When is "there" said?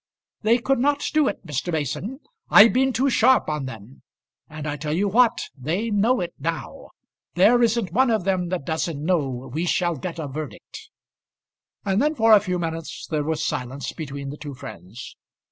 7.35-7.61, 13.11-13.23